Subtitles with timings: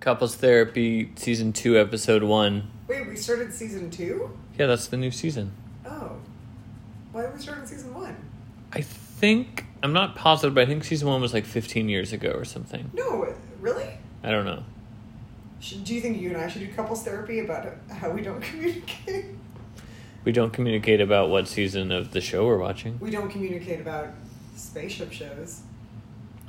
[0.00, 2.70] Couples Therapy Season 2, Episode 1.
[2.88, 4.30] Wait, we started season two?
[4.58, 5.52] Yeah, that's the new season.
[5.84, 6.16] Oh.
[7.12, 8.16] Why did we start in season one?
[8.72, 12.30] I think, I'm not positive, but I think Season 1 was like 15 years ago
[12.30, 12.90] or something.
[12.94, 13.98] No, really?
[14.22, 14.62] I don't know.
[15.60, 18.40] Should, do you think you and I should do couples therapy about how we don't
[18.40, 19.26] communicate?
[20.24, 22.98] We don't communicate about what season of the show we're watching.
[23.00, 24.08] We don't communicate about
[24.56, 25.60] spaceship shows.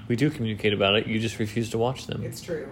[0.07, 2.23] We do communicate about it, you just refuse to watch them.
[2.23, 2.69] It's true.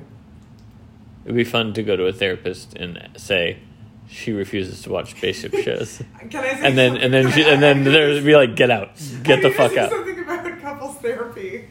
[1.25, 3.59] It'd be fun to go to a therapist and say
[4.07, 6.01] she refuses to watch spaceship shows.
[6.29, 8.91] Can I say and then and then she, and then there'd be like get out
[9.23, 11.67] get the fuck out Something about couples therapy.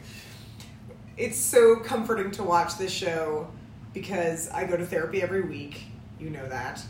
[1.17, 3.49] It's so comforting to watch this show
[3.93, 5.83] because I go to therapy every week.
[6.19, 6.81] You know that.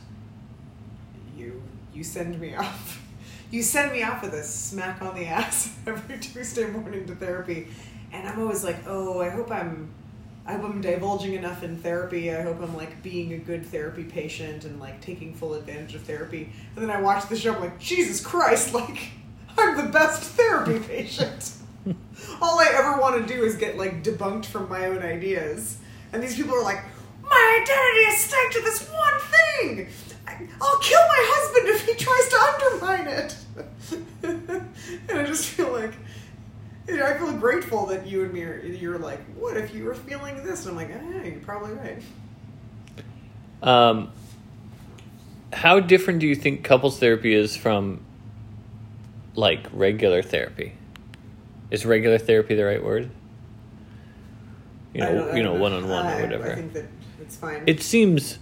[1.35, 1.61] You
[1.93, 3.05] you send me off.
[3.51, 7.67] You send me off with a smack on the ass every Tuesday morning to therapy,
[8.11, 9.89] and I'm always like, oh, I hope I'm.
[10.45, 12.33] I hope I'm divulging enough in therapy.
[12.33, 16.01] I hope I'm like being a good therapy patient and like taking full advantage of
[16.01, 16.51] therapy.
[16.75, 19.11] And then I watch the show, I'm like, Jesus Christ, like
[19.57, 21.53] I'm the best therapy patient.
[22.41, 25.77] All I ever want to do is get like debunked from my own ideas.
[26.11, 26.83] And these people are like,
[27.21, 29.87] my identity is stuck to this one thing.
[30.61, 33.35] I'll kill my husband if he tries to undermine it.
[35.09, 35.93] and I just feel like,
[36.89, 39.85] you know, I feel grateful that you and me are, you're like, what if you
[39.85, 40.65] were feeling this?
[40.65, 42.01] And I'm like, ah, you're probably right.
[43.61, 44.11] um
[45.51, 47.99] how different do you think couples therapy is from
[49.35, 50.73] like regular therapy
[51.71, 53.09] is regular therapy the right word
[54.93, 56.85] you know you know one-on-one or whatever I think that
[57.19, 57.63] it's fine.
[57.67, 58.39] It seems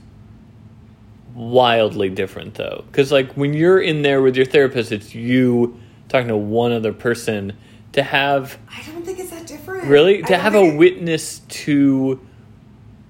[1.35, 6.29] wildly different though, because like when you're in there with your therapist, it's you talking
[6.29, 7.53] to one other person.
[7.97, 9.85] To have I don't think it's that different.
[9.87, 12.19] really I to don't have a think it- witness to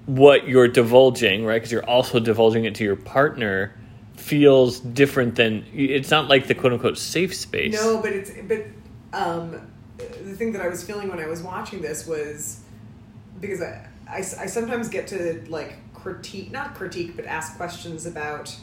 [0.05, 1.55] what you're divulging, right?
[1.57, 3.73] Because you're also divulging it to your partner
[4.15, 7.73] feels different than it's not like the quote unquote safe space.
[7.73, 8.65] No, but it's but
[9.11, 9.59] um,
[9.97, 12.61] the thing that I was feeling when I was watching this was
[13.41, 18.55] because I, I, I sometimes get to like critique not critique but ask questions about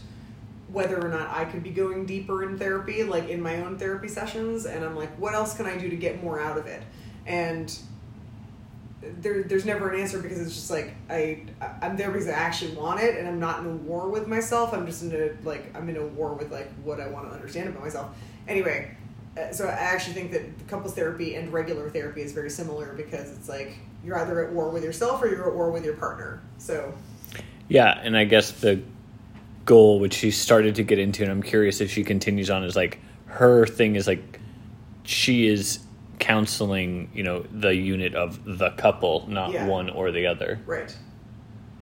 [0.75, 4.09] whether or not I could be going deeper in therapy like in my own therapy
[4.09, 6.83] sessions and I'm like what else can I do to get more out of it
[7.27, 7.77] and
[9.21, 11.43] there, there's never an answer because it's just like I
[11.83, 14.73] I'm there because I actually want it and I'm not in a war with myself.
[14.73, 17.35] I'm just in a like I'm in a war with like what I want to
[17.35, 18.17] understand about myself.
[18.49, 18.97] Anyway,
[19.37, 23.37] uh, so I actually think that couples therapy and regular therapy is very similar because
[23.37, 23.75] it's like
[24.05, 26.43] you're either at war with yourself or you're at war with your partner.
[26.59, 26.95] So
[27.69, 28.83] Yeah, and I guess the
[29.65, 32.77] goal, which she started to get into, and I'm curious if she continues on, is
[32.77, 34.41] like her thing is like
[35.05, 35.81] she is
[36.19, 39.67] counseling, you know, the unit of the couple, not Yeah.
[39.67, 40.61] one or the other.
[40.67, 40.95] right,